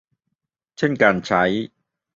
[0.77, 1.43] เช่นการใช้